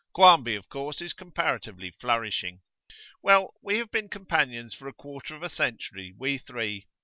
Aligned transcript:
Quarmby, 0.15 0.55
of 0.55 0.67
course, 0.67 0.99
is 0.99 1.13
comparatively 1.13 1.91
flourishing. 1.91 2.61
Well, 3.21 3.53
we 3.61 3.77
have 3.77 3.91
been 3.91 4.09
companions 4.09 4.73
for 4.73 4.87
a 4.87 4.93
quarter 4.93 5.35
of 5.35 5.43
a 5.43 5.49
century, 5.51 6.11
we 6.17 6.39
three. 6.39 6.87